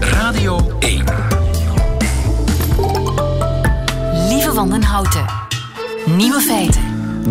[0.00, 1.04] Radio 1.
[4.28, 5.24] Lieve Wandenhouten.
[6.16, 6.80] Nieuwe feiten.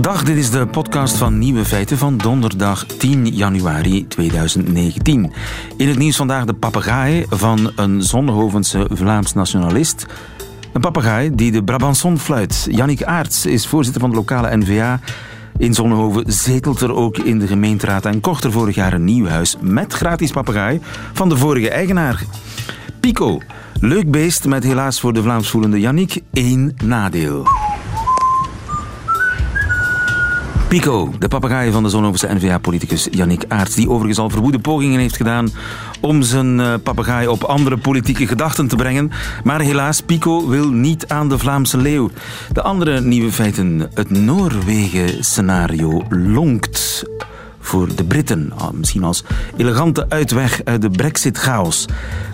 [0.02, 5.34] Dag, dit is de podcast van Nieuwe Feiten van donderdag 10 januari 2019.
[5.78, 10.06] In het nieuws vandaag de papegaai van een Zonnehovense Vlaams nationalist.
[10.74, 12.68] Een papegaai die de Brabanson fluit.
[12.70, 15.00] Jannik Aarts is voorzitter van de lokale NVA.
[15.58, 19.28] In Zonnehoven zetelt er ook in de gemeenteraad en kocht er vorig jaar een nieuw
[19.28, 20.80] huis met gratis papegaai
[21.14, 22.24] van de vorige eigenaar.
[23.00, 23.40] Pico,
[23.80, 27.48] leuk beest met helaas voor de Vlaamsvoelende Jannik één nadeel.
[30.76, 35.16] Pico, de papegaai van de Zonhovense N-VA-politicus Yannick Aerts, die overigens al verwoede pogingen heeft
[35.16, 35.50] gedaan
[36.00, 39.12] om zijn uh, papegaai op andere politieke gedachten te brengen.
[39.44, 42.10] Maar helaas, Pico wil niet aan de Vlaamse leeuw.
[42.52, 43.90] De andere nieuwe feiten.
[43.94, 47.04] Het Noorwegen-scenario lonkt
[47.66, 48.52] voor de Britten.
[48.58, 49.24] Ah, misschien als
[49.58, 51.86] elegante uitweg uit de brexit-chaos.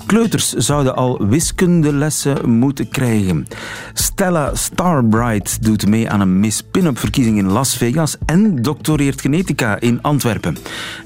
[0.06, 3.48] Kleuters zouden al wiskundelessen moeten krijgen.
[3.94, 9.80] Stella Starbright doet mee aan een Miss Pin-up verkiezing in Las Vegas en doctoreert genetica
[9.80, 10.58] in Antwerpen.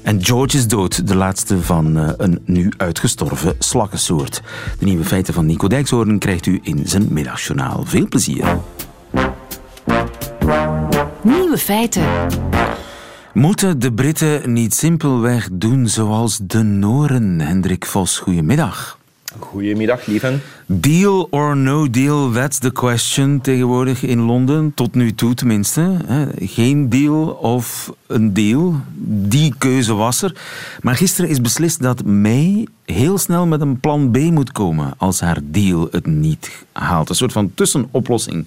[0.02, 4.42] En George is dood, de laatste van uh, een nu uitgestorven slakkensoort.
[4.78, 7.84] De nieuwe feiten van Nico Dijkshoorn krijgt u in zijn middagjournaal.
[7.84, 8.58] Veel plezier.
[11.22, 12.04] Nieuwe feiten.
[13.36, 17.40] Moeten de Britten niet simpelweg doen zoals de Noren?
[17.40, 18.98] Hendrik Vos, goedemiddag.
[19.38, 20.42] Goedemiddag, lieven.
[20.66, 24.74] Deal or no deal, that's the question tegenwoordig in Londen.
[24.74, 25.96] Tot nu toe tenminste.
[26.38, 28.74] Geen deal of een deal.
[29.28, 30.40] Die keuze was er.
[30.82, 35.20] Maar gisteren is beslist dat May heel snel met een plan B moet komen als
[35.20, 37.08] haar deal het niet haalt.
[37.08, 38.46] Een soort van tussenoplossing.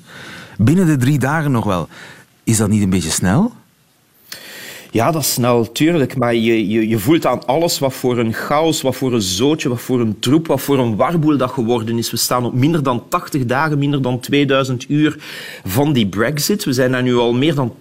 [0.58, 1.88] Binnen de drie dagen nog wel.
[2.44, 3.54] Is dat niet een beetje snel?
[4.92, 6.18] Ja, dat is snel, tuurlijk.
[6.18, 9.70] Maar je, je, je voelt aan alles wat voor een chaos, wat voor een zootje,
[9.70, 12.12] wat voor een troep, wat voor een warboel dat geworden is.
[12.12, 15.16] We staan op minder dan 80 dagen, minder dan 2000 uur
[15.66, 16.64] van die brexit.
[16.64, 17.74] We zijn daar nu al meer dan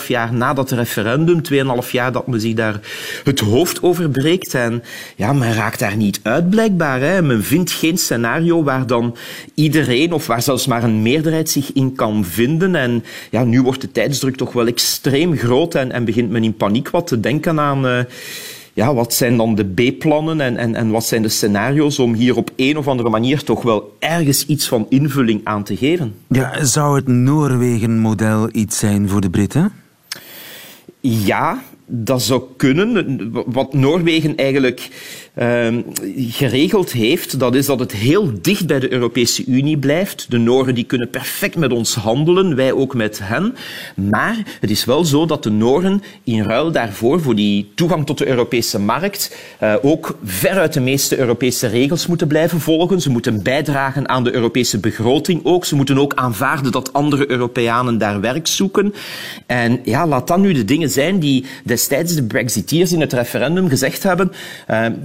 [0.00, 1.40] 2,5 jaar na dat referendum.
[1.84, 2.80] 2,5 jaar dat men zich daar
[3.24, 4.54] het hoofd over breekt.
[4.54, 4.82] En
[5.16, 7.00] ja, men raakt daar niet uit, blijkbaar.
[7.00, 7.22] Hè.
[7.22, 9.16] Men vindt geen scenario waar dan
[9.54, 12.74] iedereen, of waar zelfs maar een meerderheid zich in kan vinden.
[12.74, 16.54] En ja, nu wordt de tijdsdruk toch wel extreem groot en, en begint men in
[16.54, 17.86] paniek wat te denken aan...
[17.86, 18.00] Uh,
[18.72, 22.36] ja, wat zijn dan de B-plannen en, en, en wat zijn de scenario's om hier
[22.36, 26.14] op een of andere manier toch wel ergens iets van invulling aan te geven?
[26.28, 29.72] Ja, zou het Noorwegen-model iets zijn voor de Britten?
[31.00, 33.30] Ja, dat zou kunnen.
[33.46, 34.88] Wat Noorwegen eigenlijk
[36.28, 40.26] geregeld heeft, dat is dat het heel dicht bij de Europese Unie blijft.
[40.28, 43.54] De Noren die kunnen perfect met ons handelen, wij ook met hen.
[43.94, 48.18] Maar het is wel zo dat de Noren in ruil daarvoor, voor die toegang tot
[48.18, 53.00] de Europese markt, uh, ook veruit de meeste Europese regels moeten blijven volgen.
[53.00, 55.64] Ze moeten bijdragen aan de Europese begroting ook.
[55.64, 58.94] Ze moeten ook aanvaarden dat andere Europeanen daar werk zoeken.
[59.46, 63.68] En ja, laat dat nu de dingen zijn die destijds de Brexiteers in het referendum
[63.68, 64.32] gezegd hebben.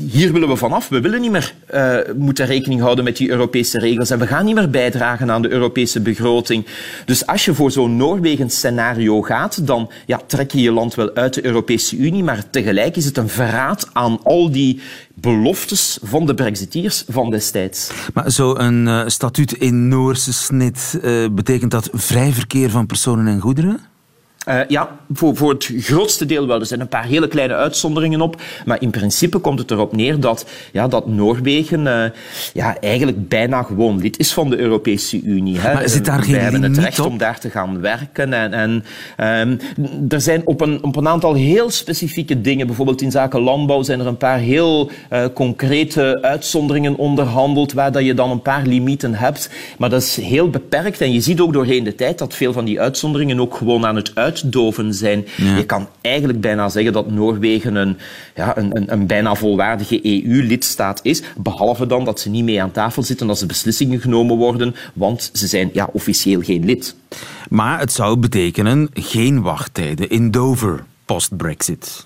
[0.10, 0.90] Hier willen we vanaf.
[0.90, 4.46] We willen niet meer uh, moeten rekening houden met die Europese regels en we gaan
[4.46, 6.66] niet meer bijdragen aan de Europese begroting.
[7.06, 11.34] Dus als je voor zo'n Noorwegen-scenario gaat, dan ja, trek je je land wel uit
[11.34, 14.82] de Europese Unie, maar tegelijk is het een verraad aan al die
[15.14, 17.92] beloftes van de Brexiteers van destijds.
[18.14, 23.40] Maar zo'n uh, statuut in Noorse snit, uh, betekent dat vrij verkeer van personen en
[23.40, 23.80] goederen?
[24.50, 26.60] Uh, ja, voor, voor het grootste deel wel.
[26.60, 28.42] Er zijn een paar hele kleine uitzonderingen op.
[28.66, 32.04] Maar in principe komt het erop neer dat, ja, dat Noorwegen uh,
[32.54, 35.60] ja, eigenlijk bijna gewoon lid is van de Europese Unie.
[35.60, 35.74] Hè.
[35.74, 37.06] Maar zit daar geen Wij hebben het recht op?
[37.06, 38.34] om daar te gaan werken.
[38.34, 38.84] En, en
[39.50, 39.60] um,
[40.10, 44.00] er zijn op een, op een aantal heel specifieke dingen, bijvoorbeeld in zaken landbouw, zijn
[44.00, 49.14] er een paar heel uh, concrete uitzonderingen onderhandeld, waar dat je dan een paar limieten
[49.14, 49.50] hebt.
[49.78, 51.02] Maar dat is heel beperkt.
[51.02, 53.96] En je ziet ook doorheen de tijd dat veel van die uitzonderingen ook gewoon aan
[53.96, 55.26] het uit uitdoven zijn.
[55.38, 55.58] Ja.
[55.58, 57.98] Je kan eigenlijk bijna zeggen dat Noorwegen een,
[58.36, 62.72] ja, een, een, een bijna volwaardige EU-lidstaat is, behalve dan dat ze niet mee aan
[62.72, 66.96] tafel zitten als er beslissingen genomen worden, want ze zijn ja, officieel geen lid.
[67.50, 72.04] Maar het zou betekenen geen wachttijden in Dover post-Brexit.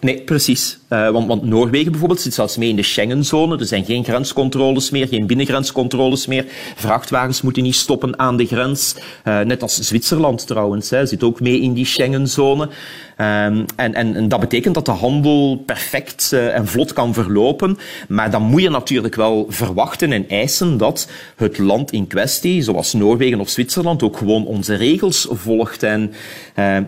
[0.00, 0.79] Nee, precies.
[0.90, 3.58] Uh, want, want Noorwegen bijvoorbeeld zit zelfs mee in de Schengenzone.
[3.58, 6.44] Er zijn geen grenscontroles meer, geen binnengrenscontroles meer.
[6.76, 8.94] Vrachtwagens moeten niet stoppen aan de grens.
[9.24, 12.62] Uh, net als Zwitserland trouwens, hè, zit ook mee in die Schengenzone.
[12.64, 17.78] Um, en, en, en, dat betekent dat de handel perfect uh, en vlot kan verlopen.
[18.08, 22.92] Maar dan moet je natuurlijk wel verwachten en eisen dat het land in kwestie, zoals
[22.92, 25.82] Noorwegen of Zwitserland, ook gewoon onze regels volgt.
[25.82, 26.12] En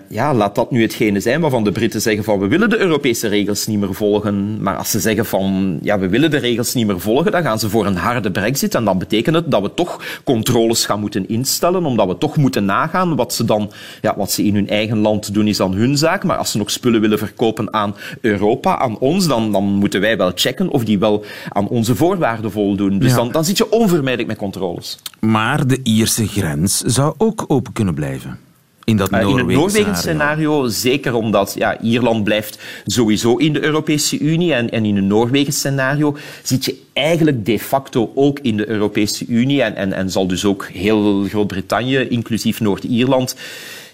[0.09, 3.29] ja, laat dat nu hetgene zijn waarvan de Britten zeggen van we willen de Europese
[3.29, 4.63] regels niet meer meer volgen.
[4.63, 7.59] Maar als ze zeggen van ja, we willen de regels niet meer volgen, dan gaan
[7.59, 8.75] ze voor een harde brexit.
[8.75, 12.65] En dan betekent het dat we toch controles gaan moeten instellen, omdat we toch moeten
[12.65, 15.97] nagaan wat ze dan, ja, wat ze in hun eigen land doen, is dan hun
[15.99, 16.25] zaak.
[16.25, 20.17] Maar als ze nog spullen willen verkopen aan Europa, aan ons, dan, dan moeten wij
[20.17, 22.99] wel checken of die wel aan onze voorwaarden voldoen.
[22.99, 24.99] Dus dan, dan zit je onvermijdelijk met controles.
[25.21, 28.39] Maar de Ierse grens zou ook open kunnen blijven.
[28.85, 29.47] In, dat Uh, in het.
[29.47, 35.05] Noorwegen-scenario, zeker omdat ja, Ierland blijft sowieso in de Europese Unie en, en in het
[35.05, 40.27] Noorwegen-scenario zit je eigenlijk de facto ook in de Europese Unie en, en, en zal
[40.27, 43.37] dus ook heel Groot-Brittannië, inclusief Noord-Ierland,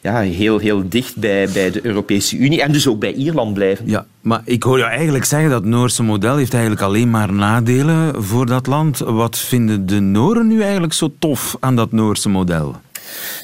[0.03, 3.89] ja, heel, heel dicht bij, bij de Europese Unie en dus ook bij Ierland blijven.
[3.89, 7.33] Ja, maar ik hoor jou eigenlijk zeggen dat het Noorse model heeft eigenlijk alleen maar
[7.33, 8.99] nadelen voor dat land.
[8.99, 12.77] Wat vinden de Nooren nu eigenlijk zo tof aan dat Noorse model?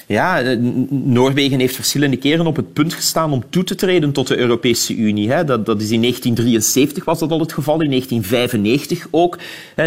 [0.06, 0.58] Ja, eh,
[0.88, 4.94] Noorwegen heeft verschillende keren op het punt gestaan om toe te treden tot de Europese
[4.96, 5.44] Unie.
[5.44, 9.38] Dat, dat is in 1973 was dat al het geval, in 1995 ook.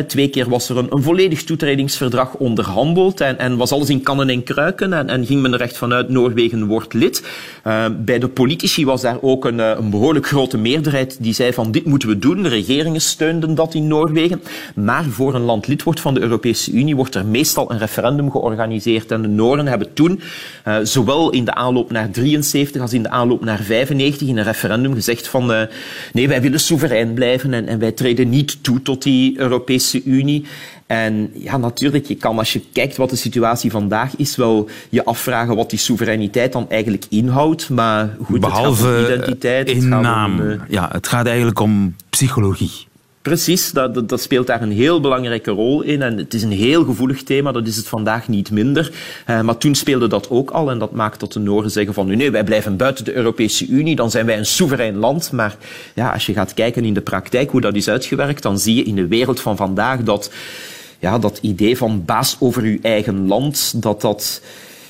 [0.07, 4.43] Twee keer was er een, volledig toetredingsverdrag onderhandeld en, en, was alles in kannen en
[4.43, 7.23] kruiken en, en, ging men er echt vanuit Noorwegen wordt lid.
[7.67, 11.53] Uh, bij de politici was daar ook een, eh, een, behoorlijk grote meerderheid die zei
[11.53, 12.43] van dit moeten we doen.
[12.43, 14.41] De regeringen steunden dat in Noorwegen.
[14.75, 18.31] Maar voor een land lid wordt van de Europese Unie wordt er meestal een referendum
[18.31, 20.21] georganiseerd en de Noren hebben toen
[20.67, 24.43] uh, zowel in de aanloop naar 73 als in de aanloop naar 95 in een
[24.43, 25.61] referendum gezegd van uh,
[26.13, 30.45] nee, wij willen soeverein blijven en, en wij treden niet toe tot die Europese Unie.
[30.87, 35.05] En ja, natuurlijk, je kan als je kijkt wat de situatie vandaag is, wel je
[35.05, 37.69] afvragen wat die soevereiniteit dan eigenlijk inhoudt.
[37.69, 39.67] Maar goed, Behalve het gaat om identiteit.
[39.67, 40.39] in het gaat naam.
[40.39, 42.87] om, uh, ja, het gaat eigenlijk om psychologie.
[43.27, 46.01] Precies, dat, dat, speelt daar een heel belangrijke rol in.
[46.01, 48.91] En het is een heel gevoelig thema, dat is het vandaag niet minder.
[49.29, 52.07] Uh, maar toen speelde dat ook al en dat maakt dat de Noren zeggen van
[52.07, 55.31] nee, wij blijven buiten de Europese Unie, dan zijn wij een soeverein land.
[55.31, 55.57] Maar
[55.93, 58.83] ja, als je gaat kijken in de praktijk hoe dat is uitgewerkt, dan zie je
[58.83, 60.31] in de wereld van vandaag dat
[60.99, 64.41] ja, dat idee van baas over je eigen land, dat dat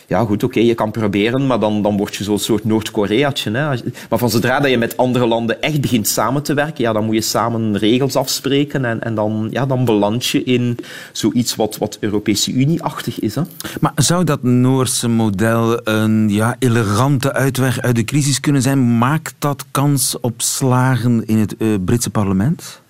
[0.07, 3.51] ja, goed, oké, okay, je kan proberen, maar dan, dan word je zo'n soort Noord-Koreaatje.
[3.51, 7.05] Maar van zodra dat je met andere landen echt begint samen te werken, ja, dan
[7.05, 10.77] moet je samen regels afspreken en, en dan, ja, dan beland je in
[11.11, 13.35] zoiets wat, wat Europese Unie-achtig is.
[13.35, 13.41] Hè?
[13.81, 18.97] Maar zou dat Noorse model een ja, elegante uitweg uit de crisis kunnen zijn?
[18.97, 22.81] Maakt dat kans op slagen in het uh, Britse parlement?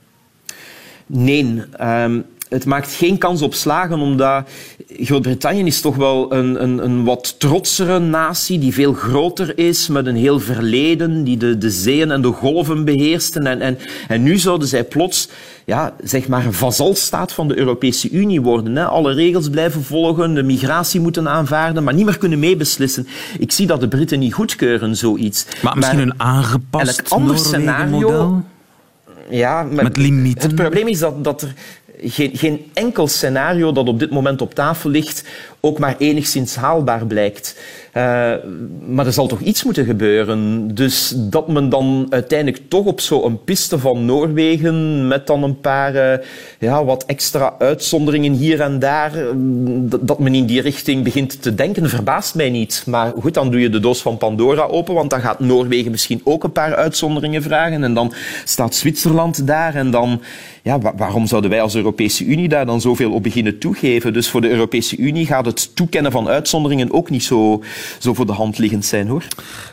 [1.05, 1.63] Nee.
[1.81, 4.49] Um, het maakt geen kans op slagen, omdat
[4.88, 10.05] Groot-Brittannië is toch wel een, een, een, wat trotsere natie die veel groter is, met
[10.05, 13.47] een heel verleden, die de, de zeeën en de golven beheersten.
[13.47, 13.77] En, en,
[14.07, 15.29] en nu zouden zij plots
[15.65, 18.75] ja, zeg maar een vazalstaat van de Europese Unie worden.
[18.75, 18.85] Hè.
[18.85, 23.07] Alle regels blijven volgen, de migratie moeten aanvaarden, maar niet meer kunnen meebeslissen.
[23.39, 25.45] Ik zie dat de Britten niet goedkeuren, zoiets.
[25.61, 28.00] Maar misschien maar, een aangepast elk ander scenario.
[28.00, 28.43] Model?
[29.29, 30.47] Ja, maar met limieten.
[30.47, 31.53] Het probleem is dat, dat er
[32.01, 35.23] geen, geen enkel scenario dat op dit moment op tafel ligt
[35.59, 37.56] ook maar enigszins haalbaar blijkt.
[37.98, 38.04] Uh,
[38.88, 40.68] maar er zal toch iets moeten gebeuren.
[40.75, 45.95] Dus dat men dan uiteindelijk toch op zo'n piste van Noorwegen met dan een paar
[45.95, 46.25] uh,
[46.59, 49.30] ja, wat extra uitzonderingen hier en daar, uh,
[50.01, 52.83] dat men in die richting begint te denken, verbaast mij niet.
[52.86, 56.21] Maar goed, dan doe je de doos van Pandora open, want dan gaat Noorwegen misschien
[56.24, 58.13] ook een paar uitzonderingen vragen en dan
[58.44, 60.21] staat Zwitserland daar en dan
[60.68, 64.13] ja, waarom zouden wij als Europese Unie daar dan zoveel op beginnen toegeven?
[64.13, 67.63] Dus voor de Europese Unie gaat het toekennen van uitzonderingen ook niet zo,
[68.00, 69.24] zo voor de hand liggend zijn, hoor.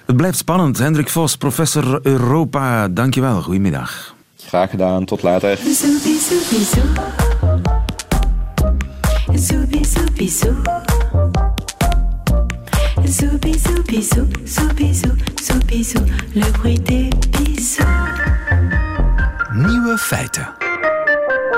[0.07, 0.79] Het blijft spannend.
[0.79, 3.43] Hendrik Vos, professor Europa, dankjewel.
[3.43, 4.15] Goedemiddag.
[4.37, 5.05] Graag gedaan.
[5.05, 5.59] Tot later.
[16.33, 17.87] Le bruit des bisous.
[19.53, 20.49] Nieuwe feiten.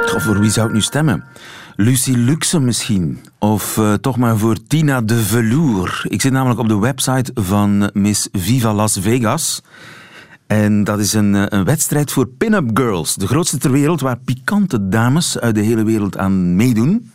[0.06, 1.24] Goh, voor wie zou ik nu stemmen?
[1.76, 3.20] Lucie Luxe misschien.
[3.38, 6.04] Of uh, toch maar voor Tina de Velour.
[6.08, 9.62] Ik zit namelijk op de website van Miss Viva Las Vegas.
[10.46, 13.14] En dat is een, een wedstrijd voor pin-up girls.
[13.14, 17.10] De grootste ter wereld waar pikante dames uit de hele wereld aan meedoen.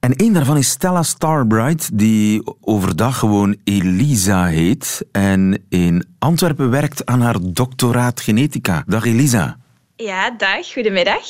[0.00, 5.04] En één daarvan is Stella Starbright, die overdag gewoon Elisa heet.
[5.12, 8.84] En in Antwerpen werkt aan haar doctoraat genetica.
[8.86, 9.56] Dag Elisa.
[9.96, 10.72] Ja, dag.
[10.72, 11.22] Goedemiddag.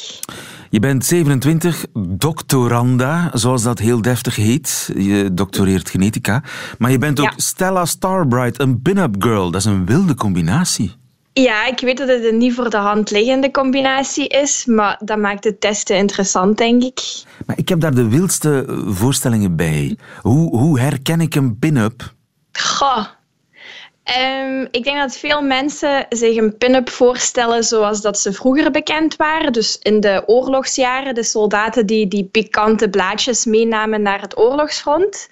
[0.71, 4.91] Je bent 27, doctoranda, zoals dat heel deftig heet.
[4.97, 6.43] Je doctoreert genetica.
[6.79, 7.33] Maar je bent ook ja.
[7.37, 9.51] Stella Starbright, een pin-up girl.
[9.51, 10.95] Dat is een wilde combinatie.
[11.33, 15.19] Ja, ik weet dat het een niet voor de hand liggende combinatie is, maar dat
[15.19, 17.25] maakt het testen interessant, denk ik.
[17.47, 19.97] Maar ik heb daar de wildste voorstellingen bij.
[20.21, 22.15] Hoe, hoe herken ik een pin-up?
[22.53, 23.07] Goh.
[24.07, 29.17] Ehm, ik denk dat veel mensen zich een pin-up voorstellen zoals dat ze vroeger bekend
[29.17, 29.53] waren.
[29.53, 35.29] Dus in de oorlogsjaren, de soldaten die die pikante blaadjes meenamen naar het oorlogsfront.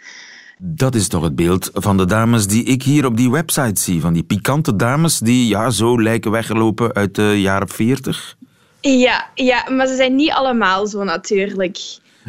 [0.59, 4.01] Dat is toch het beeld van de dames die ik hier op die website zie.
[4.01, 8.37] Van die pikante dames die ja, zo lijken weggelopen uit de jaren 40.
[8.81, 11.79] Ja, ja, maar ze zijn niet allemaal zo natuurlijk.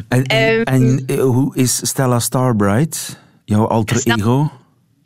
[0.08, 4.50] En, en, Ehm, en, eh, hoe is Stella Starbright, jouw alter ego?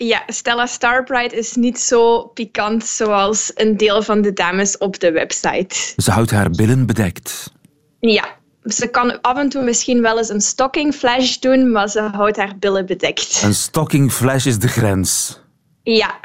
[0.02, 5.12] Ja, Stella Starbright is niet zo pikant zoals een deel van de dames op de
[5.12, 5.92] website.
[5.96, 7.52] Ze houdt haar billen bedekt.
[7.98, 8.24] Ja,
[8.64, 12.36] ze kan af en toe misschien wel eens een stocking flash doen, maar ze houdt
[12.36, 13.40] haar billen bedekt.
[13.42, 15.40] Een stocking flash is de grens.
[15.82, 16.20] Ja,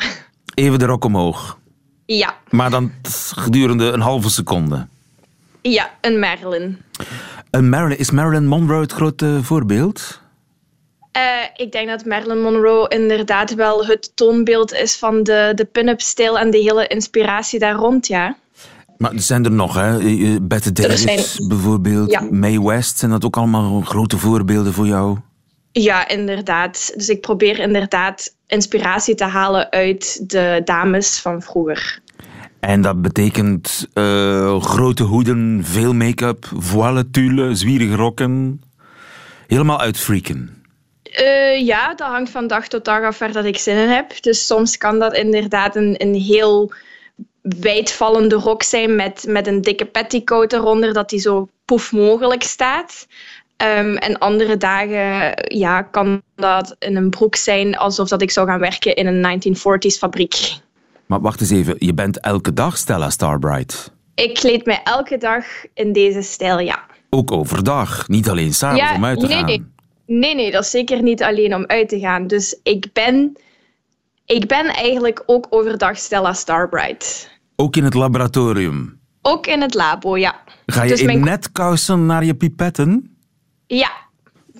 [0.54, 1.58] Even de rok omhoog.
[2.06, 2.92] ja, Maar dan
[3.36, 4.88] gedurende een halve seconde.
[5.62, 6.78] ja, een Marilyn.
[7.52, 10.22] Een Marilyn, is Marilyn Monroe het grote voorbeeld?
[11.16, 11.22] Eh,
[11.56, 16.40] ik denk dat Marilyn Monroe inderdaad wel het toonbeeld is van de, de pin-up stijl
[16.40, 18.38] en de hele inspiratie daar rond, ja.
[18.98, 19.98] Maar er zijn er nog, hè?
[20.42, 22.12] Bette Davis zijn- bijvoorbeeld.
[22.12, 22.22] Ja.
[22.32, 25.18] Mae West, zijn dat ook allemaal grote voorbeelden voor jou?
[25.72, 26.92] Ja, inderdaad.
[26.96, 32.00] Dus ik probeer inderdaad inspiratie te halen uit de dames van vroeger.
[32.60, 38.62] En dat betekent eh, grote hoeden, veel make-up, voile, tulle, zwierige rokken.
[39.48, 40.55] Helemaal uitfreaken.
[41.16, 44.22] Eh, ja, dat hangt van dag tot dag af waar dat ik zin in heb.
[44.22, 46.74] Dus soms kan dat inderdaad een, een heel
[47.42, 53.08] wijdvallende rok zijn met, met een dikke petticoat eronder, dat die zo poef mogelijk staat.
[53.58, 58.48] Ehm, en andere dagen ja, kan dat in een broek zijn alsof dat ik zou
[58.48, 60.58] gaan werken in een 1940s fabriek.
[61.06, 63.92] Maar wacht eens even, je bent elke dag Stella Starbright.
[64.16, 66.86] Ik kleed mij elke dag in deze stijl, ja.
[67.10, 69.74] Ook overdag, niet alleen s'avonds om uit te nee, gaan.
[70.06, 70.36] Nee.
[70.36, 72.28] nee, dat is zeker niet alleen om uit te gaan.
[72.28, 73.38] Dus ik ben,
[74.26, 77.30] ik ben eigenlijk ook overdag Stella Starbright.
[77.56, 79.00] Ook in het laboratorium.
[79.22, 80.36] Ook in het labo, ja.
[80.66, 83.18] Ga je Dus in mijn- netkousen naar je pipetten?
[83.68, 83.92] Ja,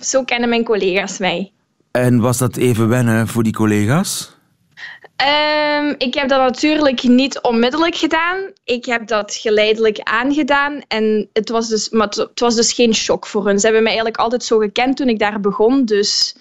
[0.00, 1.52] zo kennen mijn collega's mij.
[1.90, 4.35] En was dat even wennen voor die collega's?
[5.16, 8.50] Ehm, ik heb dat natuurlijk niet onmiddellijk gedaan.
[8.64, 10.80] Ik heb dat geleidelijk aangedaan.
[10.88, 13.58] En het was dus, maar het, het was dus geen shock voor hun.
[13.58, 15.84] Ze hebben mij eigenlijk altijd zo gekend toen ik daar begon.
[15.84, 16.36] Dus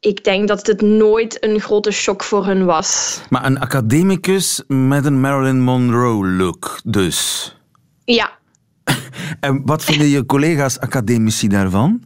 [0.00, 3.20] ik denk dat het nooit een grote shock voor hun was.
[3.28, 7.50] Maar een academicus met een Marilyn Monroe look dus.
[8.04, 8.36] Ja,
[9.40, 12.02] En wat vinden je collega's academici daarvan?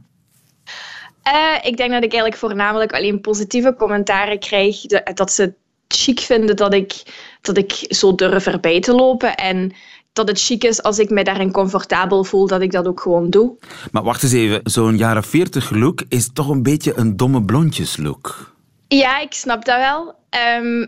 [1.30, 4.86] Eh, ik denk dat ik eigenlijk voornamelijk alleen positieve commentaren krijg.
[5.14, 5.54] Dat ze het
[5.88, 7.02] chic vinden dat ik,
[7.40, 9.36] dat ik zo durf erbij te lopen.
[9.36, 9.72] En
[10.12, 13.30] dat het chic is als ik me daarin comfortabel voel, dat ik dat ook gewoon
[13.30, 13.56] doe.
[13.92, 17.96] Maar wacht eens even, zo'n jaren 40 look is toch een beetje een domme blondjes
[17.96, 18.54] look.
[18.88, 20.14] Ja, ik snap dat wel.
[20.30, 20.86] Ehm,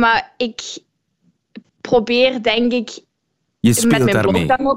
[0.00, 0.78] maar ik
[1.80, 2.88] probeer, denk ik,
[3.60, 4.76] Je met speelt mijn blog daarmee.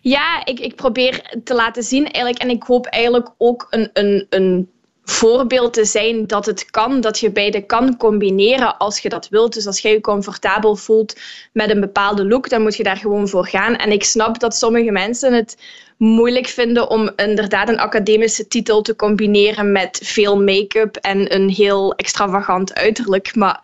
[0.00, 2.42] Ja, ik, ik probeer te laten zien eigenlijk.
[2.42, 4.70] En ik hoop eigenlijk ook een, een, een
[5.04, 7.00] voorbeeld te zijn dat het kan.
[7.00, 9.54] Dat je beide kan combineren als je dat wilt.
[9.54, 11.20] Dus als jij je comfortabel voelt
[11.52, 13.76] met een bepaalde look, dan moet je daar gewoon voor gaan.
[13.76, 15.56] En ik snap dat sommige mensen het
[15.96, 21.94] moeilijk vinden om inderdaad een academische titel te combineren met veel make-up en een heel
[21.94, 23.34] extravagant uiterlijk.
[23.34, 23.60] Maar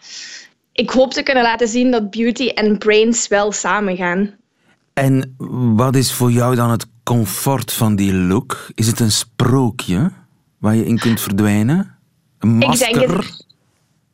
[0.72, 4.40] ik hoop te kunnen laten zien dat beauty en brains wel samengaan.
[4.94, 5.34] En
[5.76, 8.70] wat is voor jou dan het comfort van die look?
[8.74, 10.12] Is het een sprookje
[10.58, 11.98] waar je in kunt verdwijnen?
[12.38, 12.98] Een Ik masker?
[12.98, 13.46] denk het.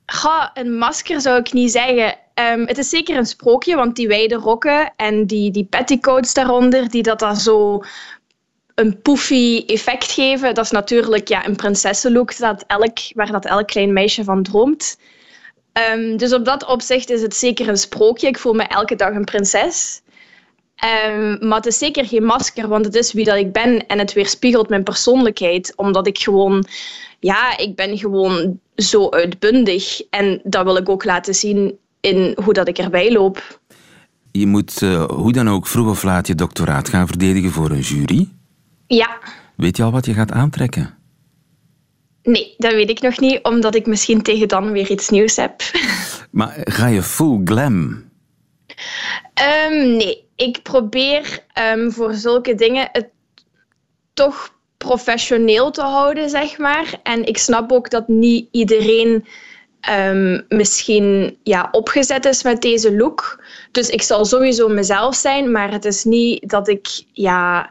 [0.07, 2.17] Ga, een masker zou ik niet zeggen.
[2.35, 6.91] Ehm, het is zeker een sprookje, want die wijde rokken en die, die petticoats daaronder,
[6.91, 7.83] die dat dan zo
[8.75, 13.67] een poofy effect geven, dat is natuurlijk ja, een prinsessenlook dat elk, waar dat elk
[13.67, 14.99] klein meisje van droomt.
[15.73, 18.27] Ehm, dus op dat opzicht is het zeker een sprookje.
[18.27, 20.01] Ik voel me elke dag een prinses.
[20.79, 23.99] Ehm, maar het is zeker geen masker, want het is wie dat ik ben en
[23.99, 25.73] het weerspiegelt mijn persoonlijkheid.
[25.77, 26.65] Omdat ik gewoon,
[27.21, 30.03] ja, ik ben gewoon zo uitbundig.
[30.11, 33.61] En dat wil ik ook laten zien in hoe dat ik erbij loop.
[34.33, 37.81] Je moet eh, hoe dan ook vroeg of laat je doctoraat gaan verdedigen voor een
[37.81, 38.29] jury.
[38.87, 39.19] Ja,
[39.57, 40.97] Weet je al wat je gaat aantrekken?
[42.23, 45.63] nee, dat weet ik nog niet, omdat ik misschien tegen dan weer iets nieuws heb.
[46.31, 48.03] Maar ga je full glam?
[49.35, 53.09] Ehm, nee, ik probeer ehm, voor zulke dingen het
[54.15, 57.01] toch professioneel te houden, zeg maar.
[57.03, 59.27] En ik snap ook dat niet iedereen
[59.81, 63.45] ehm, misschien ja, opgezet is met deze look.
[63.73, 67.71] Dus ik zal sowieso mezelf zijn, maar het is niet dat ik ja,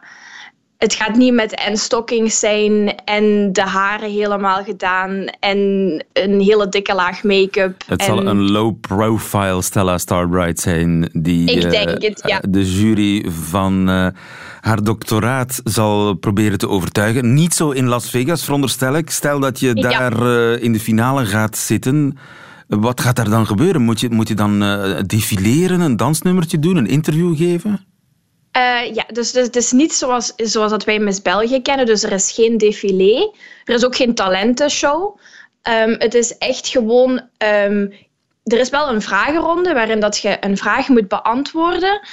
[0.78, 5.58] het gaat niet met en stockings zijn en de haren helemaal gedaan en
[6.14, 7.84] een hele dikke laag make-up.
[7.86, 8.06] Het en...
[8.06, 12.42] zal een low-profile Stella Starbright zijn die Ik denk uh, het, ja.
[12.50, 14.08] de jury van uh,
[14.62, 17.34] haar doctoraat zal proberen te overtuigen.
[17.34, 19.10] Niet zo in Las Vegas, veronderstel ik.
[19.10, 19.90] Stel dat je Ja.
[19.90, 22.18] daar uh, in de finale gaat zitten.
[22.68, 23.82] Wat gaat daar dan gebeuren?
[23.82, 24.60] Moet je, moet je dan
[25.06, 27.86] defileren, een dansnummertje doen, een interview geven?
[28.58, 31.86] Uh, ja, dus, het is niet zoals, zoals dat wij Miss België kennen.
[31.86, 33.32] Dus er is geen défilé.
[33.64, 35.18] Er is ook geen talentenshow.
[35.64, 37.12] Um, het is echt gewoon...
[37.66, 37.94] Um,
[38.44, 42.08] er is wel een vragenronde waarin dat je een vraag moet beantwoorden.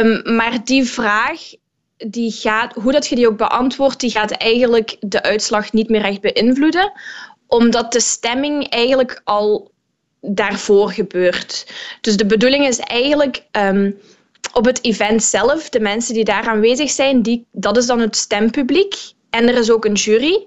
[0.00, 1.40] Um, maar die vraag,
[1.96, 6.04] die gaat, hoe dat je die ook beantwoordt, die gaat eigenlijk de uitslag niet meer
[6.04, 6.92] echt beïnvloeden.
[7.46, 9.70] Omdat de stemming eigenlijk al
[10.20, 11.66] daarvoor gebeurt.
[12.00, 13.44] Dus de bedoeling is eigenlijk
[14.52, 18.16] op het event zelf, de mensen die daar aanwezig zijn, die, dat is dan het
[18.16, 18.94] stempubliek.
[19.30, 20.46] En er is ook een jury.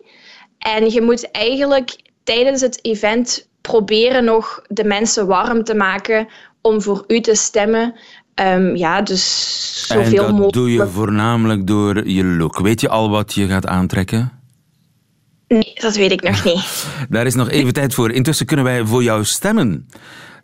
[0.57, 6.27] En je moet eigenlijk tijdens het event proberen nog de mensen warm te maken
[6.61, 7.93] om voor u te stemmen.
[8.35, 10.17] Um, ja, dus zoveel mogelijk.
[10.17, 10.53] En dat mogelijk.
[10.53, 12.59] doe je voornamelijk door je look.
[12.59, 14.31] Weet je al wat je gaat aantrekken?
[15.47, 16.85] Nee, dat weet ik nog niet.
[17.09, 18.11] Daar is nog even tijd voor.
[18.11, 19.87] Intussen kunnen wij voor jou stemmen.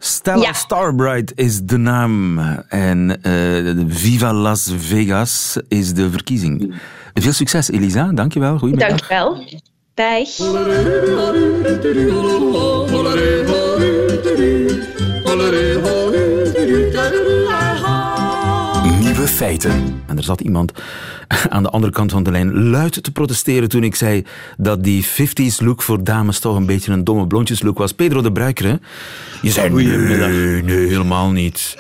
[0.03, 0.53] Stella Ja.
[0.53, 2.39] Starbright is de naam
[2.69, 6.73] en uh, Viva Las Vegas is de verkiezing.
[7.13, 8.11] Veel succes, Elisa.
[8.13, 8.57] Dankjewel.
[8.57, 9.07] Goedemiddag.
[9.07, 9.61] Dankjewel.
[9.93, 10.29] Dag.
[19.31, 20.01] Feiten.
[20.07, 20.71] En er zat iemand
[21.49, 24.25] aan de andere kant van de lijn luid te protesteren toen ik zei
[24.57, 27.93] dat die 50s look voor dames toch een beetje een domme blondjeslook was.
[27.93, 28.75] Pedro de Bruiker, hè?
[29.41, 31.77] Je zei nee, nee, helemaal niet.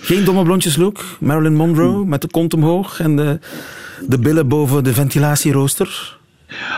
[0.00, 1.04] Geen domme blondjeslook?
[1.20, 3.38] Marilyn Monroe met de kont omhoog en de,
[4.06, 6.15] de billen boven de ventilatierooster?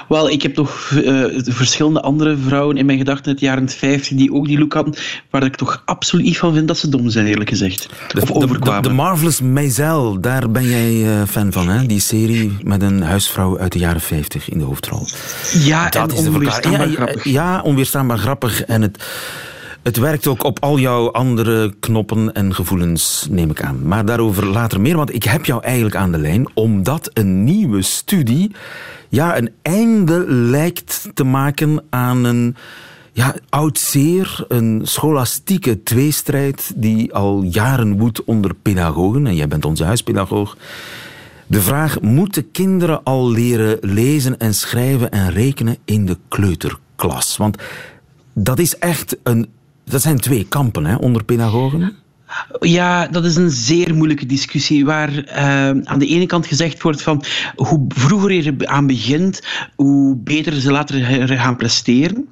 [0.08, 4.16] Wel, ik heb toch uh, verschillende andere vrouwen in mijn gedachten uit de jaren 50
[4.16, 4.94] die ook die look hadden,
[5.30, 7.88] waar ik toch absoluut niet van vind dat ze dom zijn, eerlijk gezegd.
[8.08, 8.82] De, of overkwamen.
[8.82, 11.86] De, de, Marvelous Maisel, daar ben jij uh, fan van, hè?
[11.86, 15.06] Die serie met een huisvrouw uit de jaren 50 in de hoofdrol.
[15.52, 17.24] Ja, dat is de onweerstaanbaar ja, grappig.
[17.24, 18.64] Ja, onweerstaanbaar grappig.
[18.64, 19.04] En het,
[19.82, 23.82] het werkt ook op al jouw andere knoppen en gevoelens, neem ik aan.
[23.82, 27.82] Maar daarover later meer, want ik heb jou eigenlijk aan de lijn, omdat een nieuwe
[27.82, 28.50] studie
[29.08, 32.56] ja, een einde lijkt te maken aan een
[33.12, 39.26] ja, oud zeer, een scholastieke tweestrijd die al jaren woedt onder pedagogen.
[39.26, 40.56] En jij bent onze huispedagoog.
[41.46, 47.36] De vraag, moeten kinderen al leren lezen en schrijven en rekenen in de kleuterklas?
[47.36, 47.62] Want
[48.32, 49.48] dat is echt een...
[49.84, 51.96] Dat zijn twee kampen hè, onder pedagogen.
[52.60, 57.02] Ja, dat is een zeer moeilijke discussie waar uh, aan de ene kant gezegd wordt
[57.02, 57.24] van
[57.56, 59.42] hoe vroeger je aan begint,
[59.76, 62.28] hoe beter ze later gaan presteren.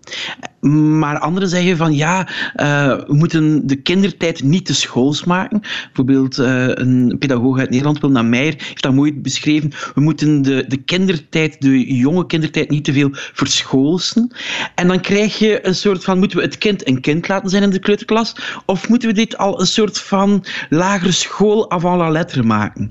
[0.73, 5.61] Maar anderen zeggen van ja, uh, we moeten de kindertijd niet te schools maken.
[5.61, 9.71] Bijvoorbeeld uh, een pedagoog uit Nederland, Wilna Meijer, heeft dat mooi beschreven.
[9.95, 14.35] We moeten de, de kindertijd, de jonge kindertijd, niet te veel verschoolsen.
[14.75, 17.63] En dan krijg je een soort van, moeten we het kind een kind laten zijn
[17.63, 18.37] in de kleuterklas?
[18.67, 22.91] Of moeten we dit al een soort van lagere school avant la lettre maken?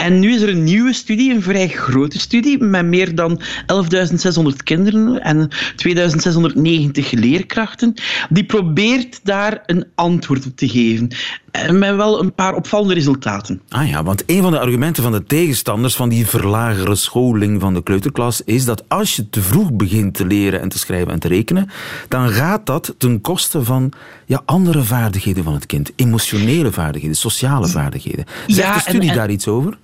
[0.00, 4.56] En nu is er een nieuwe studie, een vrij grote studie, met meer dan 11.600
[4.64, 5.48] kinderen en
[5.88, 7.94] 2.690 leerkrachten,
[8.28, 11.08] die probeert daar een antwoord op te geven.
[11.50, 13.60] En met wel een paar opvallende resultaten.
[13.68, 17.74] Ah ja, want een van de argumenten van de tegenstanders van die verlagere scholing van
[17.74, 21.18] de kleuterklas is dat als je te vroeg begint te leren en te schrijven en
[21.18, 21.70] te rekenen,
[22.08, 23.92] dan gaat dat ten koste van
[24.26, 25.90] ja, andere vaardigheden van het kind.
[25.96, 28.24] Emotionele vaardigheden, sociale vaardigheden.
[28.46, 29.78] Zegt Ja, de studie en- en- daar iets over?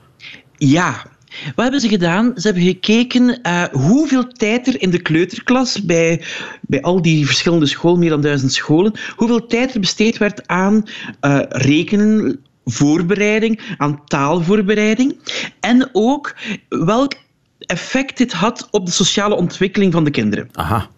[0.56, 1.06] Ja.
[1.44, 2.32] Wat hebben ze gedaan?
[2.36, 6.24] Ze hebben gekeken uh, hoeveel tijd er in de kleuterklas, bij,
[6.60, 10.84] bij al die verschillende scholen, meer dan duizend scholen, hoeveel tijd er besteed werd aan
[11.20, 15.18] uh, rekenen, voorbereiding, aan taalvoorbereiding.
[15.60, 16.36] En ook
[16.68, 17.14] welk
[17.58, 20.48] effect dit had op de sociale ontwikkeling van de kinderen.
[20.52, 20.88] Aha.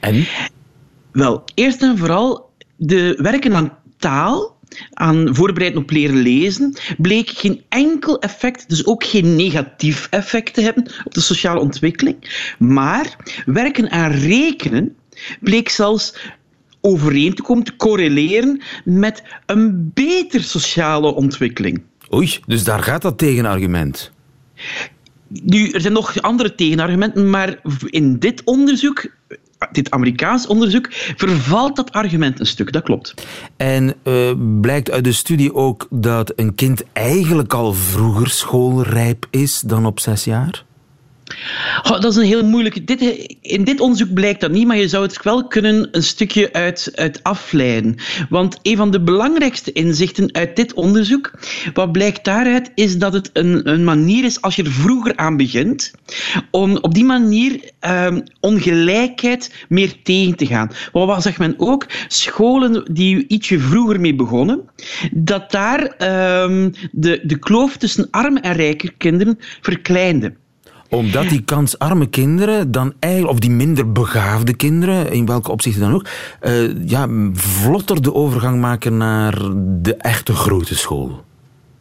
[0.00, 0.26] En?
[1.12, 4.57] Wel, eerst en vooral de werken aan taal,
[4.92, 10.60] aan voorbereiden op leren lezen, bleek geen enkel effect, dus ook geen negatief effect te
[10.60, 12.16] hebben op de sociale ontwikkeling.
[12.58, 14.96] Maar werken aan rekenen
[15.40, 16.14] bleek zelfs
[16.80, 21.82] overeen te komen, te correleren met een beter sociale ontwikkeling.
[22.14, 24.12] Oei, dus daar gaat dat tegenargument.
[25.28, 29.10] Nu, er zijn nog andere tegenargumenten, maar in dit onderzoek,
[29.72, 32.72] dit Amerikaans onderzoek, vervalt dat argument een stuk.
[32.72, 33.14] Dat klopt.
[33.56, 39.60] En uh, blijkt uit de studie ook dat een kind eigenlijk al vroeger schoolrijp is
[39.60, 40.66] dan op zes jaar?
[41.82, 42.84] Dat is een heel moeilijke.
[42.84, 43.00] Dit,
[43.40, 46.90] in dit onderzoek blijkt dat niet, maar je zou het wel kunnen een stukje uit,
[46.94, 47.96] uit afleiden.
[48.28, 51.32] Want een van de belangrijkste inzichten uit dit onderzoek,
[51.74, 55.36] wat blijkt daaruit, is dat het een, een manier is, als je er vroeger aan
[55.36, 55.92] begint,
[56.50, 60.70] om op die manier um, ongelijkheid meer tegen te gaan.
[60.92, 61.86] Wat zegt men ook?
[62.08, 64.70] Scholen die ietsje vroeger mee begonnen,
[65.12, 65.80] dat daar
[66.42, 70.34] um, de, de kloof tussen arme en rijke kinderen verkleinde
[70.88, 75.94] omdat die kansarme kinderen dan eigenlijk, of die minder begaafde kinderen, in welke opzichten dan
[75.94, 76.06] ook,
[76.42, 79.38] uh, ja, vlotter de overgang maken naar
[79.82, 81.26] de echte grote school.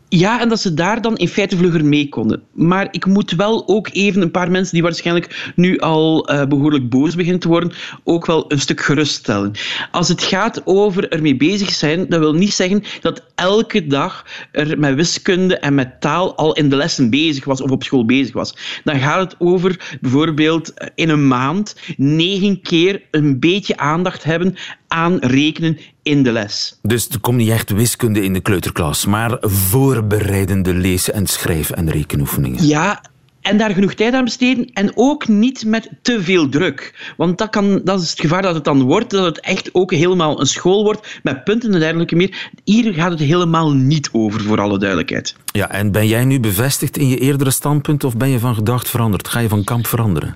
[0.10, 2.44] Ja, en dat ze daar dan in feite vlugger mee konden.
[2.54, 6.90] Maar ik moet wel ook even een paar mensen die waarschijnlijk nu al uh, behoorlijk
[6.90, 7.72] boos beginnen te worden,
[8.04, 9.52] ook wel een stuk geruststellen.
[9.92, 14.80] Als het gaat over ermee bezig zijn, dat wil niet zeggen dat elke dag er
[14.80, 18.34] met wiskunde en met taal al in de lessen bezig was of op school bezig
[18.34, 18.82] was.
[18.84, 24.56] Dan gaat het over bijvoorbeeld in een maand negen keer een beetje aandacht hebben
[24.88, 26.80] aan rekenen in de les.
[26.82, 31.90] Dus er komt niet echt wiskunde in de kleuterklas, maar voorbereidende lezen en schrijven en
[31.90, 32.68] rekenoefeningen.
[32.68, 33.02] Ja,
[33.48, 37.14] en daar genoeg tijd aan besteden en ook niet met te veel druk.
[37.18, 39.92] Want dat, kan, dat is het gevaar dat het dan wordt, dat het echt ook
[39.92, 42.50] helemaal een school wordt met punten en dergelijke meer.
[42.64, 45.36] Hier gaat het helemaal niet over, voor alle duidelijkheid.
[45.46, 48.90] Ja, en ben jij nu bevestigd in je eerdere standpunt of ben je van gedacht
[48.90, 49.28] veranderd?
[49.28, 50.36] Ga je van kamp veranderen?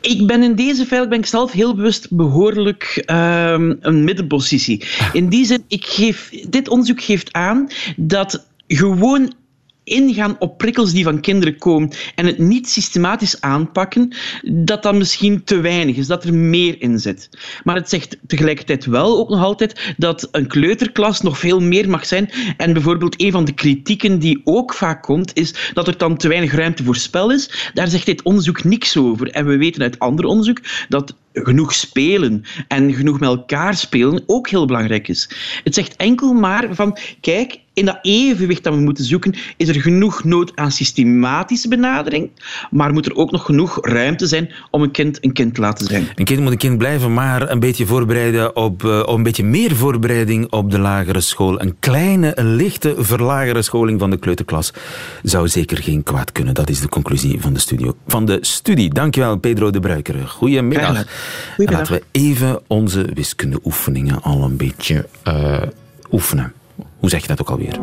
[0.00, 4.84] Ik ben in deze veld ben ik zelf heel bewust behoorlijk uh, een middenpositie.
[5.12, 9.32] In die zin, ik geef, dit onderzoek geeft aan dat gewoon
[9.86, 15.44] ingaan op prikkels die van kinderen komen en het niet systematisch aanpakken, dat dat misschien
[15.44, 17.28] te weinig is, dat er meer in zit.
[17.64, 22.06] Maar het zegt tegelijkertijd wel ook nog altijd dat een kleuterklas nog veel meer mag
[22.06, 22.30] zijn.
[22.56, 26.28] En bijvoorbeeld een van de kritieken die ook vaak komt, is dat er dan te
[26.28, 27.70] weinig ruimte voor spel is.
[27.74, 29.30] Daar zegt dit onderzoek niks over.
[29.30, 34.48] En we weten uit ander onderzoek dat genoeg spelen en genoeg met elkaar spelen ook
[34.48, 35.30] heel belangrijk is.
[35.64, 39.80] Het zegt enkel maar van, kijk, in dat evenwicht dat we moeten zoeken, is er
[39.80, 42.30] genoeg nood aan systematische benadering,
[42.70, 45.86] maar moet er ook nog genoeg ruimte zijn om een kind een kind te laten
[45.86, 46.08] zijn.
[46.14, 49.76] Een kind moet een kind blijven, maar een beetje voorbereiden op, uh, een beetje meer
[49.76, 51.60] voorbereiding op de lagere school.
[51.60, 54.72] Een kleine, een lichte verlagere scholing van de kleuterklas
[55.22, 56.54] zou zeker geen kwaad kunnen.
[56.54, 58.94] Dat is de conclusie van de, studio, van de studie.
[58.94, 60.26] Dankjewel, Pedro de Bruikere.
[60.26, 61.04] Goedemiddag.
[61.56, 65.62] Laten we even onze wiskundeoefeningen al een beetje uh,
[66.10, 66.52] oefenen.
[66.98, 67.78] Hoe zeg je dat ook alweer?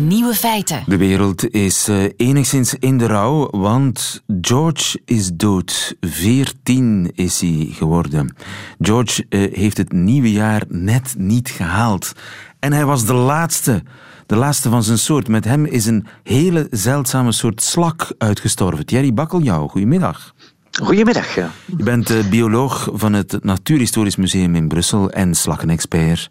[0.00, 0.82] Nieuwe feiten.
[0.86, 5.96] De wereld is uh, enigszins in de rouw, want George is dood.
[6.00, 8.36] Veertien is hij geworden.
[8.80, 12.12] George uh, heeft het nieuwe jaar net niet gehaald.
[12.58, 13.82] En hij was de laatste.
[14.26, 15.28] De laatste van zijn soort.
[15.28, 18.86] Met hem is een hele zeldzame soort slak uitgestorven.
[18.86, 20.34] Thierry Bakkeljauw, goedemiddag.
[20.82, 21.34] Goedemiddag.
[21.34, 26.30] Je bent bioloog van het Natuurhistorisch Museum in Brussel en slakkenexpert.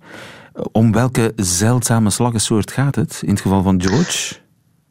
[0.72, 4.36] Om welke zeldzame slakkensoort gaat het in het geval van George?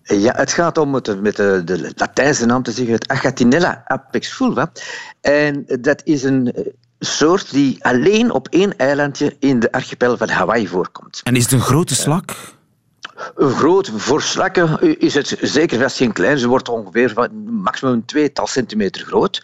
[0.02, 4.28] Ja, het gaat om het, met de, de Latijnse naam te zeggen, het Agatinella apex
[4.28, 4.72] fulva.
[5.20, 6.66] En dat is een eh,
[6.98, 11.20] soort die alleen op één eilandje in de archipel van Hawaii voorkomt.
[11.24, 12.55] En is het een grote slak?
[13.36, 16.38] Groot, voor slakken is het zeker vast geen klein.
[16.38, 17.28] Ze wordt ongeveer van
[17.62, 19.42] maximum tweetal centimeter groot.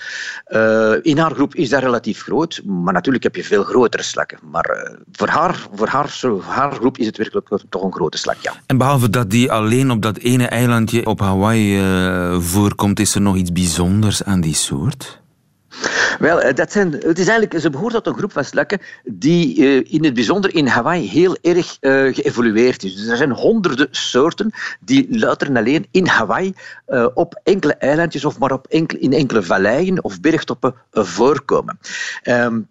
[0.48, 4.38] Uh, in haar groep is dat relatief groot, maar natuurlijk heb je veel grotere slakken.
[4.50, 8.36] Maar uh, voor, haar, voor haar, haar groep is het werkelijk toch een grote slak,
[8.40, 8.52] ja.
[8.66, 13.20] En behalve dat die alleen op dat ene eilandje op Hawaii uh, voorkomt, is er
[13.20, 15.21] nog iets bijzonders aan die soort?
[16.18, 19.58] Wel, eh, dat zijn, het is eigenlijk, ze behoort tot een groep van slakken die
[19.58, 22.94] uh, in het bijzonder in Hawaii heel erg uh, geëvolueerd is.
[22.94, 26.54] Dus er zijn honderden soorten die louter en alleen in Hawaii
[27.14, 31.78] op enkele eilandjes of maar op enkele, in enkele valleien of bergtoppen voorkomen.
[32.24, 32.68] Um,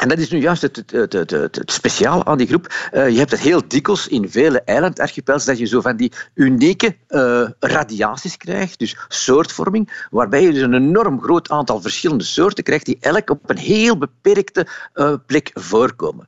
[0.00, 2.90] en dat is nu juist het, het, het, het speciaal aan die groep.
[2.92, 6.96] Uh, je hebt het heel dikwijls in vele eilandarchipels dat je zo van die unieke
[7.08, 12.86] uh, radiaties krijgt, dus soortvorming, waarbij je dus een enorm groot aantal verschillende soorten krijgt
[12.86, 16.26] die elk op een heel beperkte uh, plek voorkomen.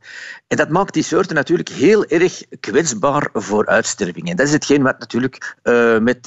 [0.52, 4.30] En dat maakt die soorten natuurlijk heel erg kwetsbaar voor uitsterving.
[4.30, 5.56] En dat is hetgeen wat natuurlijk
[6.00, 6.18] met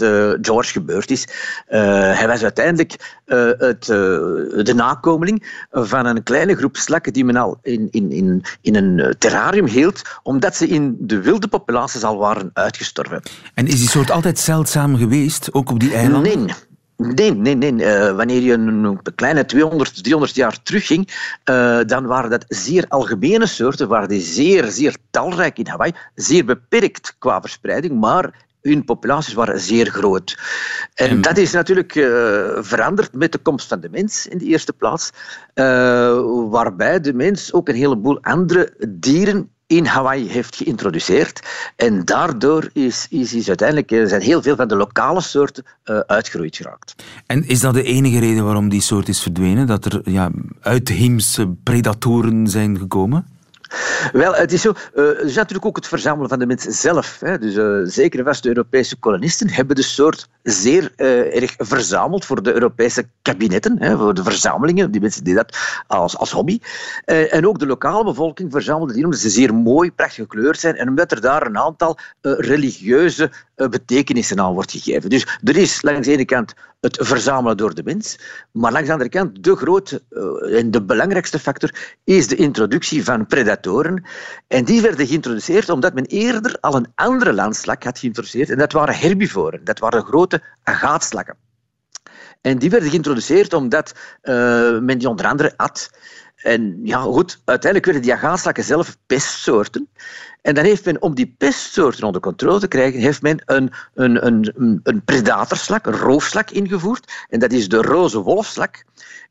[0.42, 1.28] George gebeurd is.
[1.68, 3.22] hij was uiteindelijk
[3.58, 8.76] het, de nakomeling van een kleine groep slakken die men al in, in, in, in
[8.76, 13.22] een eh, terrarium hield, omdat ze in de wilde populaties al waren uitgestorven.
[13.54, 16.46] En is die soort altijd zeldzaam geweest, ook op die eilanden?
[16.46, 16.56] Nee.
[16.98, 17.74] Nee, nee, nee.
[17.74, 21.10] Uh, wanneer je een kleine 200, 300 jaar terugging,
[21.50, 26.46] uh, dan waren dat zeer algemene soorten, waren die zeer, zeer talrijk in Hawaii, zeer
[26.46, 30.38] beperkt qua verspreiding, maar hun populaties waren zeer groot.
[30.94, 32.06] En, dat is natuurlijk uh,
[32.60, 35.10] veranderd met de komst van de mens in de eerste plaats,
[36.50, 41.48] waarbij de mens ook een heleboel andere dieren in Hawaii heeft geïntroduceerd.
[41.76, 46.00] En daardoor is, is, is uiteindelijk, eh, zijn heel veel van de lokale soorten uh,
[46.00, 46.96] uitgeroeid geraakt.
[47.26, 49.68] En is dat de enige reden waarom die soort is verdwenen?
[49.68, 53.35] Dat er ja, uitheemse predatoren zijn gekomen?
[54.12, 54.74] Wel, het is zo.
[54.94, 57.20] Er is natuurlijk ook het verzamelen van de mensen zelf.
[57.20, 57.40] Hè.
[57.40, 62.44] Dus uh, zeker vast de Europese kolonisten hebben de soort zeer uh, erg verzameld voor
[62.44, 64.92] de Europese kabinetten, hè, voor de verzamelingen.
[64.92, 65.58] Die mensen deden dat
[65.88, 66.60] als, als hobby.
[67.06, 70.90] en ook de lokale bevolking verzamelde die omdat ze zeer mooi, prachtig gekleurd zijn en
[70.90, 75.10] omdat er daar een aantal religieuze betekenissen aan wordt gegeven.
[75.10, 76.54] Dus er is langs de ene kant
[76.86, 78.20] het verzamelen door de mens.
[78.52, 83.04] Maar langs de andere kant, de grote uh, en de belangrijkste factor is de introductie
[83.04, 84.04] van predatoren.
[84.48, 88.50] En die werden geïntroduceerd omdat men eerder al een andere landslak had geïntroduceerd.
[88.50, 89.64] En dat waren herbivoren.
[89.64, 91.38] Dat waren grote agaatslakken.
[92.42, 93.94] En die werden geïntroduceerd omdat
[94.24, 94.34] uh,
[94.80, 95.90] men die onder andere at.
[96.46, 99.90] En ja, goed, uiteindelijk werden die agaatslakken zelf pestsoorten.
[100.42, 104.26] En dan heeft men, om die pestsoorten onder controle te krijgen, heeft men een, een,
[104.26, 107.26] een, een predatorslak, een roofslak ingevoerd.
[107.30, 108.86] En dat is de roze wolfslak.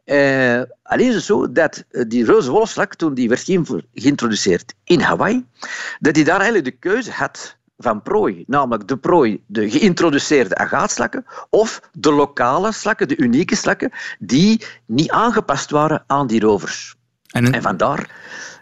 [0.04, 3.50] Uh, alleen is het zo dat eh, die roze wolfslak, toen die werd
[3.94, 5.46] geïntroduceerd in Hawaii,
[6.00, 11.24] dat hij daar eigenlijk de keuze had van prooi, namelijk de prooi, de geïntroduceerde agaatslakken,
[11.50, 16.96] of de lokale slakken, de unieke slakken, die niet aangepast waren aan die rovers.
[17.34, 18.10] En, en vandaar...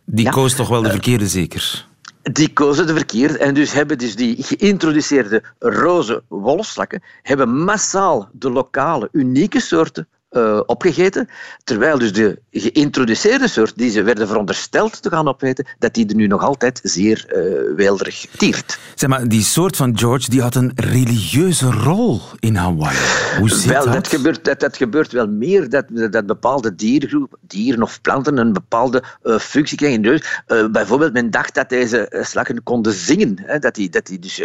[0.04, 1.86] Die koos toch wel de verkeerde, zeker?
[2.22, 8.50] Die kozen de verkeerde en dus hebben dus die geïntroduceerde roze wolfslakken hebben massaal de
[8.50, 11.28] lokale unieke soorten uh, opgegeten,
[11.64, 16.14] terwijl dus de geïntroduceerde soort die ze werden verondersteld te gaan opeten, dat die er
[16.14, 18.78] nu nog altijd zeer uh, weelderig tiert.
[18.94, 22.98] Zeg maar, die soort van George die had een religieuze rol in Hawaii.
[23.38, 23.92] Hoe zit wel, dat?
[23.92, 28.52] Dat gebeurt, dat, dat gebeurt wel meer, dat, dat bepaalde diergroepen, dieren of planten, een
[28.52, 30.02] bepaalde uh, functie krijgen.
[30.02, 34.42] Dus, bijvoorbeeld, men dacht dat deze slakken konden zingen, hè, dat die, dat die dus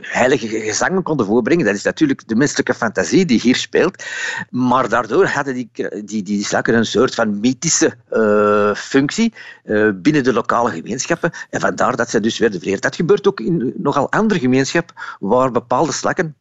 [0.00, 1.64] heilige gezangen konden voorbrengen.
[1.64, 4.04] Dat is natuurlijk de menselijke fantasie die hier speelt,
[4.50, 5.70] maar daardoor hadden die,
[6.04, 11.30] die, die slakken een soort van mythische uh, functie uh, binnen de lokale gemeenschappen.
[11.50, 12.82] En vandaar dat ze dus werden vereerd.
[12.82, 16.36] Dat gebeurt ook in nogal andere gemeenschappen waar bepaalde slakken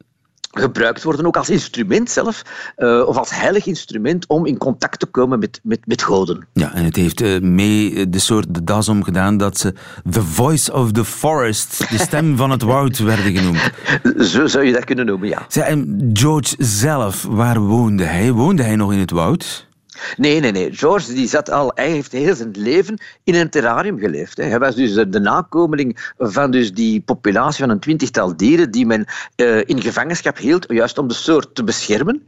[0.52, 2.42] gebruikt worden, ook als instrument zelf,
[2.78, 6.48] uh, of als heilig instrument om in contact te komen met, met, met goden.
[6.54, 9.74] Ja, en het heeft uh, mee de soort de das om gedaan dat ze
[10.10, 13.72] the voice of the forest, de stem van het woud, werden genoemd.
[14.32, 15.46] Zo zou je dat kunnen noemen, ja.
[15.48, 18.32] Zij, en George zelf, waar woonde hij?
[18.32, 19.68] Woonde hij nog in het woud?
[20.18, 20.74] Nee, nee, nee.
[20.74, 24.38] George die zat al, hij heeft heel zijn leven in een terrarium geleefd.
[24.38, 29.06] Hij was dus de nakomeling van dus die populatie van een twintigtal dieren die men
[29.36, 32.28] uh, in gevangenschap hield, juist om de soort te beschermen.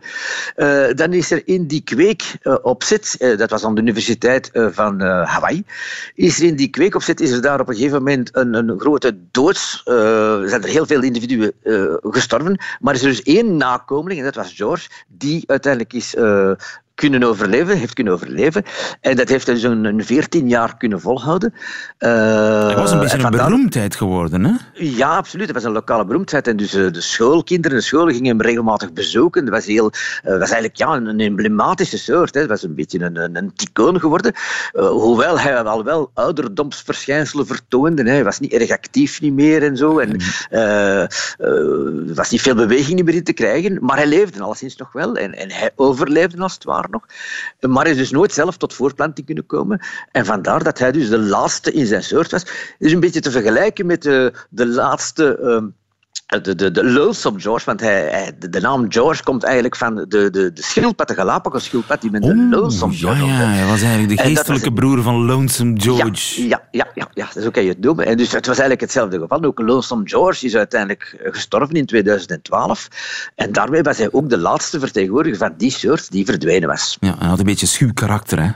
[0.55, 4.49] Uh, dan is er in die kweek uh, op zit, dat was aan de Universiteit
[4.53, 5.63] van Hawaii,
[6.15, 8.53] is er in die kweek op zit, is er daar op een gegeven moment een,
[8.53, 11.53] een grote doods, er zijn er heel veel individuen
[12.01, 16.15] gestorven, maar is er dus één nakomeling, en dat was George, die uiteindelijk is
[17.01, 18.63] kunnen overleven, heeft kunnen overleven.
[19.01, 21.53] En dat heeft hij een, 14 jaar kunnen volhouden.
[21.99, 22.09] Uh,
[22.65, 24.53] hij was een beetje een beroemdheid geworden, hè?
[24.73, 25.45] Ja, absoluut.
[25.45, 26.47] Hij was een lokale beroemdheid.
[26.47, 29.45] En dus uh, de schoolkinderen, de scholen gingen hem regelmatig bezoeken.
[29.45, 29.91] Dat was, heel,
[30.25, 32.33] uh, was eigenlijk ja, een, emblematische soort.
[32.33, 32.39] Hè.
[32.39, 34.33] Dat was een beetje een, een, een ticoon geworden.
[34.73, 38.03] hoewel hij al wel ouderdomsverschijnselen vertoonde.
[38.03, 38.09] Hè.
[38.09, 39.99] Hij was niet erg actief niet meer en zo.
[39.99, 40.17] En
[40.49, 43.77] er was niet veel beweging meer in te krijgen.
[43.81, 45.15] Maar hij leefde alleszins nog wel.
[45.15, 47.05] En, en hij overleefde als het ware nog.
[47.59, 49.81] Maar is dus nooit zelf tot voorplanting kunnen komen.
[50.11, 52.45] En vandaar dat hij dus de laatste in zijn soort was.
[52.79, 55.39] Is een beetje te vergelijken met de, de laatste...
[55.41, 55.63] Uh,
[56.39, 60.29] de, de, de George, want hij, hij, de, naam George komt eigenlijk van de, de,
[60.29, 64.23] de schildpad, de Galapagos-schildpad, die met de Lonesome George ja, ja, hij was eigenlijk de
[64.23, 66.47] geestelijke broer van Lonesome George.
[66.47, 68.05] Ja, ja, ja, ja, dat is ook je het noemen.
[68.05, 69.43] En dus het was eigenlijk hetzelfde geval.
[69.43, 72.87] Ook Lonesome George is uiteindelijk gestorven in 2012.
[73.35, 76.97] En daarmee was hij ook de laatste vertegenwoordiger van die soort die verdwenen was.
[76.99, 78.49] Ja, hij had een beetje schuw karakter, hè?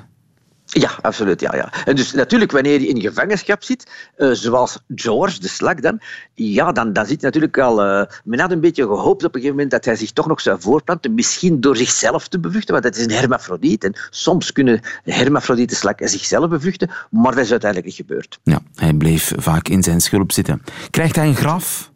[0.80, 1.42] Ja, absoluut.
[1.42, 1.70] Ja, ja.
[1.86, 6.00] En dus natuurlijk, wanneer je in gevangenschap zit, uh, zoals George, de slak dan,
[6.34, 7.86] ja, dan, dan zit natuurlijk al...
[7.86, 10.42] Uh, men had een beetje gehoopt op een gegeven moment dat hij zich toch nog
[10.42, 13.84] zou voorplanten, misschien door zichzelf te bevruchten, want het is een hermafrodiet.
[13.84, 18.40] En soms kunnen hermafrodieten slakken zichzelf bevruchten, maar dat is uiteindelijk niet gebeurd.
[18.44, 20.62] Ja, hij bleef vaak in zijn schulp zitten.
[20.90, 21.94] Krijgt hij een graf?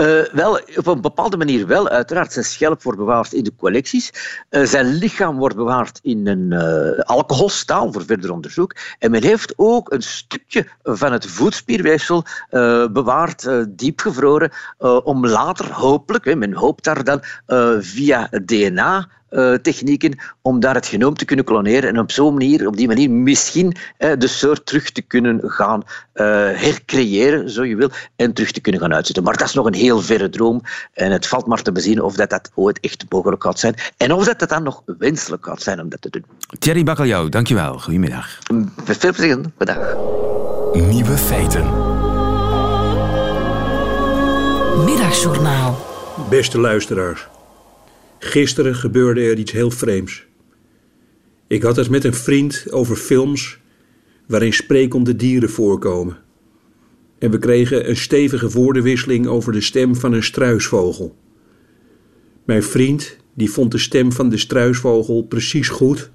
[0.00, 1.88] Uh, wel, op een bepaalde manier wel.
[1.88, 4.12] Uiteraard, zijn schelp wordt bewaard in de collecties.
[4.50, 8.76] Uh, zijn lichaam wordt bewaard in een uh, alcoholstaal voor verder onderzoek.
[8.98, 12.24] En men heeft ook een stukje van het voetspierweefsel
[12.92, 14.50] bewaard, diepgevroren,
[15.04, 17.22] om later hopelijk, men hoopt daar dan
[17.80, 19.08] via DNA
[19.62, 23.10] technieken om daar het genoom te kunnen kloneren en op zo'n manier, op die manier
[23.10, 28.80] misschien de soort terug te kunnen gaan hercreëren, zo je wil, en terug te kunnen
[28.80, 29.24] gaan uitzetten.
[29.24, 30.60] Maar dat is nog een heel verre droom
[30.92, 34.12] en het valt maar te bezien of dat, dat ooit echt mogelijk gaat zijn en
[34.12, 36.24] of dat het dan nog wenselijk gaat zijn om dat te doen.
[36.58, 37.78] Thierry Bakkeljauw, dankjewel.
[37.78, 38.38] Goedemiddag.
[38.86, 39.40] Met veel plezier.
[39.56, 39.96] Bedankt.
[40.72, 41.64] Nieuwe feiten.
[44.84, 45.78] Middagjournaal.
[46.30, 47.28] Beste luisteraars.
[48.18, 50.24] Gisteren gebeurde er iets heel vreemds.
[51.46, 53.58] Ik had het met een vriend over films
[54.26, 56.16] waarin sprekende dieren voorkomen.
[57.22, 61.16] En we kregen een stevige woordenwisseling over de stem van een struisvogel.
[62.44, 66.10] Mijn vriend die vond de stem van de struisvogel precies goed,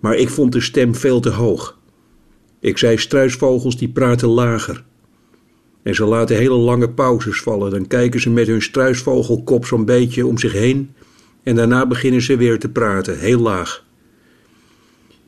[0.00, 1.78] maar ik vond de stem veel te hoog.
[2.60, 4.84] Ik zei struisvogels die praten lager.
[5.82, 7.70] En ze laten hele lange pauzes vallen.
[7.70, 10.90] Dan kijken ze met hun struisvogelkop zo'n beetje om zich heen
[11.42, 13.84] en daarna beginnen ze weer te praten, heel laag.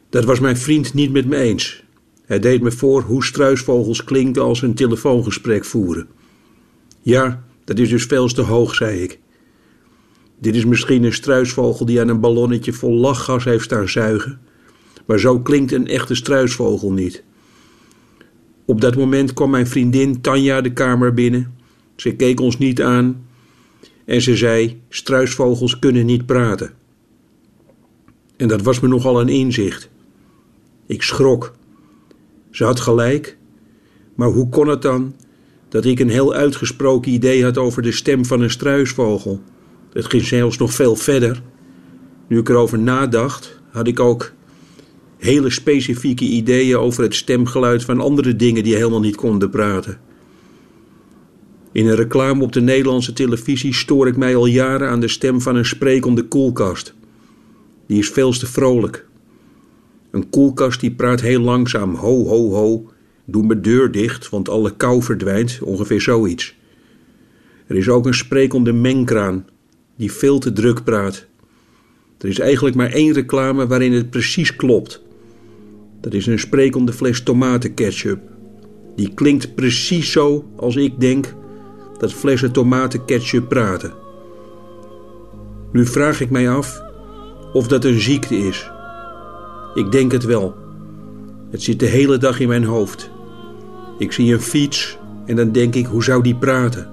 [0.09, 1.84] Dat was mijn vriend niet met me eens.
[2.25, 6.09] Hij deed me voor hoe struisvogels klinken als ze een telefoongesprek voeren.
[7.01, 9.19] Ja, dat is dus veel te hoog, zei ik.
[10.39, 14.41] Dit is misschien een struisvogel die aan een ballonnetje vol lachgas heeft staan zuigen,
[15.07, 17.23] maar zo klinkt een echte struisvogel niet.
[18.65, 21.55] Op dat moment kwam mijn vriendin Tanja de kamer binnen.
[21.97, 23.27] Ze keek ons niet aan
[24.05, 26.73] en ze zei: Struisvogels kunnen niet praten.
[28.37, 29.89] En dat was me nogal een inzicht.
[30.87, 31.55] Ik schrok.
[32.55, 33.37] Ze had gelijk,
[34.15, 35.15] maar hoe kon het dan
[35.69, 39.43] dat ik een heel uitgesproken idee had over de stem van een struisvogel?
[39.93, 41.43] Het ging zelfs nog veel verder.
[42.29, 44.33] Nu ik erover nadacht, had ik ook
[45.17, 50.01] hele specifieke ideeën over het stemgeluid van andere dingen die helemaal niet konden praten.
[51.73, 55.41] In een reclame op de Nederlandse televisie stoor ik mij al jaren aan de stem
[55.41, 56.95] van een sprekende koelkast.
[57.87, 59.07] Die is veel te vrolijk.
[60.15, 61.95] Een koelkast die praat heel langzaam.
[61.95, 62.91] Ho, ho, ho.
[63.25, 65.59] Doe mijn deur dicht, want alle kou verdwijnt.
[65.63, 66.55] Ongeveer zoiets.
[67.67, 69.47] Er is ook een sprekende mengkraan
[69.97, 71.27] die veel te druk praat.
[72.19, 75.03] Er is eigenlijk maar één reclame waarin het precies klopt.
[76.01, 78.21] Dat is een sprekende fles tomatenketchup.
[78.97, 81.35] Die klinkt precies zo als ik denk
[81.99, 83.93] dat flessen tomatenketchup praten.
[85.73, 86.83] Nu vraag ik mij af
[87.53, 88.73] of dat een ziekte is.
[89.75, 90.55] Ik denk het wel.
[91.51, 93.11] Het zit de hele dag in mijn hoofd.
[93.99, 96.89] Ik zie een fiets en dan denk ik, hoe zou die praten?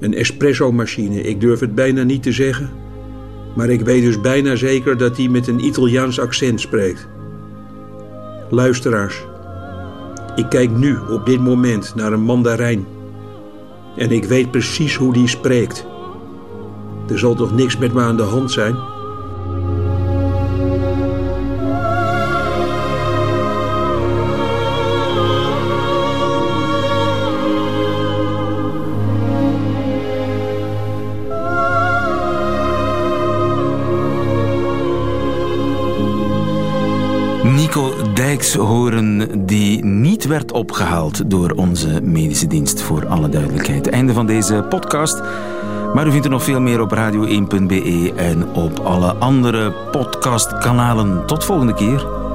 [0.00, 2.70] Een espresso-machine, ik durf het bijna niet te zeggen.
[3.56, 7.08] Maar ik weet dus bijna zeker dat hij met een Italiaans accent spreekt.
[8.50, 9.26] Luisteraars,
[10.36, 12.86] ik kijk nu op dit moment naar een mandarijn
[13.96, 15.86] en ik weet precies hoe die spreekt.
[17.08, 18.76] Er zal toch niks met me aan de hand zijn?
[38.54, 43.88] Horen die niet werd opgehaald door onze medische dienst, voor alle duidelijkheid.
[43.88, 45.22] Einde van deze podcast.
[45.94, 51.26] Maar u vindt er nog veel meer op radio1.be en op alle andere podcastkanalen.
[51.26, 52.27] Tot volgende keer.